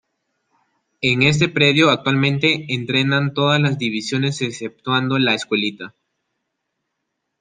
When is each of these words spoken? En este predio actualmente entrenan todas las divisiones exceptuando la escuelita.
En 1.01 1.21
este 1.21 1.47
predio 1.47 1.91
actualmente 1.91 2.73
entrenan 2.73 3.35
todas 3.35 3.61
las 3.61 3.77
divisiones 3.77 4.41
exceptuando 4.41 5.19
la 5.19 5.35
escuelita. 5.35 5.93